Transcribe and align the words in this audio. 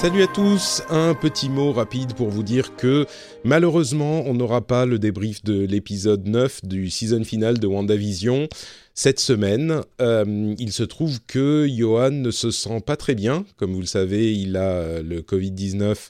Salut 0.00 0.22
à 0.22 0.26
tous, 0.28 0.82
un 0.88 1.12
petit 1.12 1.50
mot 1.50 1.72
rapide 1.72 2.14
pour 2.14 2.30
vous 2.30 2.42
dire 2.42 2.74
que 2.74 3.04
malheureusement 3.44 4.22
on 4.24 4.32
n'aura 4.32 4.66
pas 4.66 4.86
le 4.86 4.98
débrief 4.98 5.44
de 5.44 5.66
l'épisode 5.66 6.26
9 6.26 6.64
du 6.64 6.88
season 6.88 7.22
final 7.22 7.58
de 7.58 7.66
WandaVision 7.66 8.48
cette 8.94 9.20
semaine. 9.20 9.82
Euh, 10.00 10.54
il 10.58 10.72
se 10.72 10.84
trouve 10.84 11.20
que 11.26 11.68
Johan 11.68 12.12
ne 12.12 12.30
se 12.30 12.50
sent 12.50 12.80
pas 12.80 12.96
très 12.96 13.14
bien, 13.14 13.44
comme 13.58 13.74
vous 13.74 13.80
le 13.80 13.86
savez 13.86 14.32
il 14.32 14.56
a 14.56 15.02
le 15.02 15.20
Covid-19 15.20 16.08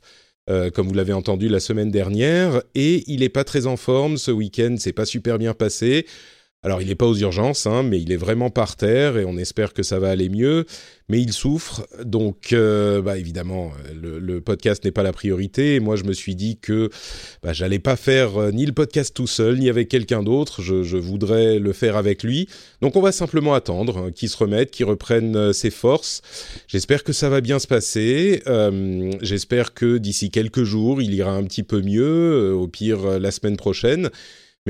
euh, 0.48 0.70
comme 0.70 0.86
vous 0.86 0.94
l'avez 0.94 1.12
entendu 1.12 1.48
la 1.48 1.58
semaine 1.58 1.90
dernière, 1.90 2.62
et 2.76 3.02
il 3.08 3.20
n'est 3.20 3.28
pas 3.28 3.44
très 3.44 3.66
en 3.66 3.76
forme 3.76 4.18
ce 4.18 4.30
week-end, 4.30 4.76
c'est 4.78 4.92
pas 4.92 5.04
super 5.04 5.36
bien 5.36 5.52
passé. 5.52 6.06
Alors, 6.62 6.82
il 6.82 6.88
n'est 6.88 6.94
pas 6.94 7.06
aux 7.06 7.16
urgences, 7.16 7.66
hein, 7.66 7.82
mais 7.82 8.02
il 8.02 8.12
est 8.12 8.18
vraiment 8.18 8.50
par 8.50 8.76
terre 8.76 9.16
et 9.16 9.24
on 9.24 9.38
espère 9.38 9.72
que 9.72 9.82
ça 9.82 9.98
va 9.98 10.10
aller 10.10 10.28
mieux. 10.28 10.66
Mais 11.08 11.18
il 11.18 11.32
souffre, 11.32 11.88
donc 12.04 12.52
euh, 12.52 13.00
bah, 13.00 13.16
évidemment, 13.16 13.72
le, 13.94 14.40
podcast 14.40 14.84
n'est 14.84 14.90
pas 14.90 15.02
la 15.02 15.14
priorité. 15.14 15.76
Et 15.76 15.80
moi, 15.80 15.96
je 15.96 16.04
me 16.04 16.12
suis 16.12 16.34
dit 16.34 16.58
que 16.58 16.90
bah, 17.42 17.54
j'allais 17.54 17.78
pas 17.78 17.96
faire 17.96 18.36
euh, 18.36 18.50
ni 18.52 18.66
le 18.66 18.72
podcast 18.72 19.16
tout 19.16 19.26
seul, 19.26 19.58
ni 19.58 19.70
avec 19.70 19.88
quelqu'un 19.88 20.22
d'autre. 20.22 20.60
Je, 20.60 20.96
voudrais 20.98 21.58
le 21.58 21.72
faire 21.72 21.96
avec 21.96 22.22
lui. 22.22 22.46
Donc, 22.82 22.94
on 22.94 23.00
va 23.00 23.10
simplement 23.10 23.54
attendre 23.54 23.96
hein, 23.96 24.10
qu'il 24.12 24.28
se 24.28 24.36
remette, 24.36 24.70
qu'il 24.70 24.84
reprenne 24.84 25.36
euh, 25.36 25.52
ses 25.54 25.70
forces. 25.70 26.20
J'espère 26.68 27.04
que 27.04 27.14
ça 27.14 27.30
va 27.30 27.40
bien 27.40 27.58
se 27.58 27.68
passer. 27.68 28.42
J'espère 29.22 29.72
que 29.72 29.96
d'ici 29.96 30.30
quelques 30.30 30.64
jours, 30.64 31.00
il 31.00 31.14
ira 31.14 31.32
un 31.32 31.44
petit 31.44 31.62
peu 31.62 31.80
mieux. 31.80 32.52
au 32.52 32.68
pire, 32.68 33.18
la 33.18 33.30
semaine 33.30 33.56
prochaine. 33.56 34.10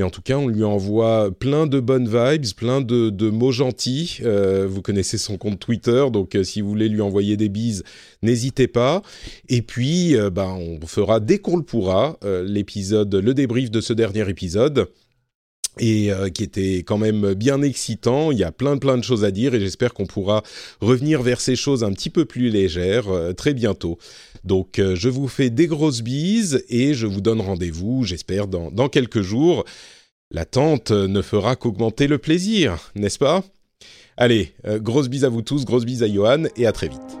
En 0.03 0.09
tout 0.09 0.21
cas, 0.21 0.37
on 0.37 0.47
lui 0.47 0.63
envoie 0.63 1.31
plein 1.31 1.67
de 1.67 1.79
bonnes 1.79 2.07
vibes, 2.07 2.45
plein 2.55 2.81
de, 2.81 3.29
mots 3.29 3.51
gentils. 3.51 4.19
Euh, 4.23 4.67
vous 4.69 4.81
connaissez 4.81 5.17
son 5.17 5.37
compte 5.37 5.59
Twitter, 5.59 6.05
donc 6.11 6.35
euh, 6.35 6.43
si 6.43 6.61
vous 6.61 6.69
voulez 6.69 6.89
lui 6.89 7.01
envoyer 7.01 7.37
des 7.37 7.49
bises, 7.49 7.83
n'hésitez 8.21 8.67
pas. 8.67 9.01
Et 9.49 9.61
puis, 9.61 10.15
bah, 10.31 10.49
on 10.49 10.85
fera 10.85 11.19
dès 11.19 11.39
qu'on 11.39 11.57
le 11.57 11.63
pourra 11.63 12.17
l'épisode, 12.45 13.13
le 13.13 13.33
débrief 13.33 13.71
de 13.71 13.81
ce 13.81 13.93
dernier 13.93 14.27
épisode 14.29 14.87
et 15.79 16.11
euh, 16.11 16.29
qui 16.29 16.43
était 16.43 16.77
quand 16.77 16.97
même 16.97 17.33
bien 17.33 17.61
excitant. 17.61 18.31
Il 18.31 18.37
y 18.37 18.43
a 18.43 18.51
plein 18.51 18.77
plein 18.77 18.97
de 18.97 19.03
choses 19.03 19.23
à 19.23 19.31
dire 19.31 19.53
et 19.53 19.59
j'espère 19.59 19.93
qu'on 19.93 20.05
pourra 20.05 20.43
revenir 20.79 21.21
vers 21.21 21.41
ces 21.41 21.55
choses 21.55 21.83
un 21.83 21.93
petit 21.93 22.09
peu 22.09 22.25
plus 22.25 22.49
légères 22.49 23.09
euh, 23.09 23.33
très 23.33 23.53
bientôt. 23.53 23.97
Donc 24.43 24.79
euh, 24.79 24.95
je 24.95 25.09
vous 25.09 25.27
fais 25.27 25.49
des 25.49 25.67
grosses 25.67 26.01
bises 26.01 26.63
et 26.69 26.93
je 26.93 27.07
vous 27.07 27.21
donne 27.21 27.41
rendez-vous, 27.41 28.03
j'espère, 28.03 28.47
dans, 28.47 28.71
dans 28.71 28.89
quelques 28.89 29.21
jours. 29.21 29.63
L'attente 30.31 30.91
ne 30.91 31.21
fera 31.21 31.57
qu'augmenter 31.57 32.07
le 32.07 32.17
plaisir, 32.17 32.91
n'est-ce 32.95 33.19
pas? 33.19 33.43
Allez, 34.15 34.53
grosses 34.77 35.09
bises 35.09 35.25
à 35.25 35.29
vous 35.29 35.41
tous, 35.41 35.65
grosses 35.65 35.83
bises 35.83 36.03
à 36.03 36.07
Johan 36.07 36.43
et 36.55 36.67
à 36.67 36.71
très 36.71 36.87
vite. 36.87 37.20